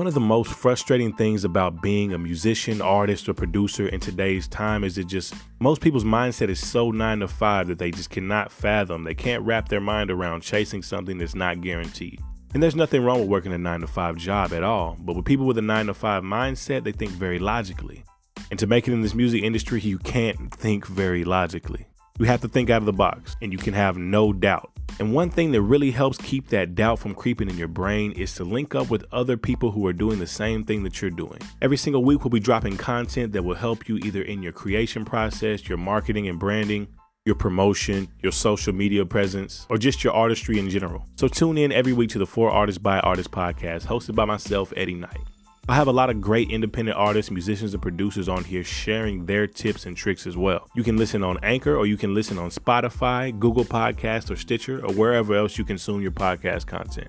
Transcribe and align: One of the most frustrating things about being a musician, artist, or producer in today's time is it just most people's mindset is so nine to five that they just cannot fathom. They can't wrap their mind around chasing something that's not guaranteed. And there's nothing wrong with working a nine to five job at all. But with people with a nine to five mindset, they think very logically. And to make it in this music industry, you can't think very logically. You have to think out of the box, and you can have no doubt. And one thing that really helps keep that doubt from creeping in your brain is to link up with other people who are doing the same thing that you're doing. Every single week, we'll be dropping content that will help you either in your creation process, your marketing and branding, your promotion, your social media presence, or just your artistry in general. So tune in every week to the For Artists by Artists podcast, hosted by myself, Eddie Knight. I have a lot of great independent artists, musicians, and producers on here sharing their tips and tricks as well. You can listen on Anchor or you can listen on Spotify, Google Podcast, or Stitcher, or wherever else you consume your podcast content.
One 0.00 0.06
of 0.06 0.14
the 0.14 0.18
most 0.18 0.54
frustrating 0.54 1.12
things 1.12 1.44
about 1.44 1.82
being 1.82 2.14
a 2.14 2.18
musician, 2.18 2.80
artist, 2.80 3.28
or 3.28 3.34
producer 3.34 3.86
in 3.86 4.00
today's 4.00 4.48
time 4.48 4.82
is 4.82 4.96
it 4.96 5.08
just 5.08 5.34
most 5.58 5.82
people's 5.82 6.04
mindset 6.04 6.48
is 6.48 6.66
so 6.66 6.90
nine 6.90 7.20
to 7.20 7.28
five 7.28 7.68
that 7.68 7.78
they 7.78 7.90
just 7.90 8.08
cannot 8.08 8.50
fathom. 8.50 9.04
They 9.04 9.14
can't 9.14 9.42
wrap 9.42 9.68
their 9.68 9.82
mind 9.82 10.10
around 10.10 10.40
chasing 10.40 10.82
something 10.82 11.18
that's 11.18 11.34
not 11.34 11.60
guaranteed. 11.60 12.18
And 12.54 12.62
there's 12.62 12.74
nothing 12.74 13.04
wrong 13.04 13.20
with 13.20 13.28
working 13.28 13.52
a 13.52 13.58
nine 13.58 13.82
to 13.82 13.86
five 13.86 14.16
job 14.16 14.54
at 14.54 14.64
all. 14.64 14.96
But 14.98 15.16
with 15.16 15.26
people 15.26 15.44
with 15.44 15.58
a 15.58 15.62
nine 15.62 15.84
to 15.84 15.92
five 15.92 16.22
mindset, 16.22 16.82
they 16.82 16.92
think 16.92 17.10
very 17.10 17.38
logically. 17.38 18.02
And 18.50 18.58
to 18.58 18.66
make 18.66 18.88
it 18.88 18.94
in 18.94 19.02
this 19.02 19.14
music 19.14 19.42
industry, 19.42 19.82
you 19.82 19.98
can't 19.98 20.50
think 20.54 20.86
very 20.86 21.24
logically. 21.24 21.88
You 22.18 22.24
have 22.24 22.40
to 22.40 22.48
think 22.48 22.70
out 22.70 22.80
of 22.80 22.86
the 22.86 22.94
box, 22.94 23.36
and 23.42 23.52
you 23.52 23.58
can 23.58 23.74
have 23.74 23.98
no 23.98 24.32
doubt. 24.32 24.70
And 25.00 25.14
one 25.14 25.30
thing 25.30 25.50
that 25.52 25.62
really 25.62 25.92
helps 25.92 26.18
keep 26.18 26.48
that 26.48 26.74
doubt 26.74 26.98
from 26.98 27.14
creeping 27.14 27.48
in 27.48 27.56
your 27.56 27.68
brain 27.68 28.12
is 28.12 28.34
to 28.34 28.44
link 28.44 28.74
up 28.74 28.90
with 28.90 29.06
other 29.10 29.38
people 29.38 29.70
who 29.70 29.86
are 29.86 29.94
doing 29.94 30.18
the 30.18 30.26
same 30.26 30.62
thing 30.62 30.82
that 30.82 31.00
you're 31.00 31.10
doing. 31.10 31.38
Every 31.62 31.78
single 31.78 32.04
week, 32.04 32.22
we'll 32.22 32.28
be 32.28 32.38
dropping 32.38 32.76
content 32.76 33.32
that 33.32 33.42
will 33.42 33.54
help 33.54 33.88
you 33.88 33.96
either 33.96 34.20
in 34.20 34.42
your 34.42 34.52
creation 34.52 35.06
process, 35.06 35.66
your 35.66 35.78
marketing 35.78 36.28
and 36.28 36.38
branding, 36.38 36.86
your 37.24 37.34
promotion, 37.34 38.08
your 38.22 38.32
social 38.32 38.74
media 38.74 39.06
presence, 39.06 39.66
or 39.70 39.78
just 39.78 40.04
your 40.04 40.12
artistry 40.12 40.58
in 40.58 40.68
general. 40.68 41.06
So 41.16 41.28
tune 41.28 41.56
in 41.56 41.72
every 41.72 41.94
week 41.94 42.10
to 42.10 42.18
the 42.18 42.26
For 42.26 42.50
Artists 42.50 42.78
by 42.78 43.00
Artists 43.00 43.32
podcast, 43.32 43.86
hosted 43.86 44.14
by 44.14 44.26
myself, 44.26 44.70
Eddie 44.76 44.96
Knight. 44.96 45.22
I 45.70 45.76
have 45.76 45.86
a 45.86 45.92
lot 45.92 46.10
of 46.10 46.20
great 46.20 46.50
independent 46.50 46.98
artists, 46.98 47.30
musicians, 47.30 47.74
and 47.74 47.80
producers 47.80 48.28
on 48.28 48.42
here 48.42 48.64
sharing 48.64 49.26
their 49.26 49.46
tips 49.46 49.86
and 49.86 49.96
tricks 49.96 50.26
as 50.26 50.36
well. 50.36 50.68
You 50.74 50.82
can 50.82 50.96
listen 50.96 51.22
on 51.22 51.38
Anchor 51.44 51.76
or 51.76 51.86
you 51.86 51.96
can 51.96 52.12
listen 52.12 52.38
on 52.38 52.50
Spotify, 52.50 53.38
Google 53.38 53.64
Podcast, 53.64 54.32
or 54.32 54.36
Stitcher, 54.36 54.84
or 54.84 54.92
wherever 54.92 55.32
else 55.36 55.58
you 55.58 55.64
consume 55.64 56.02
your 56.02 56.10
podcast 56.10 56.66
content. 56.66 57.06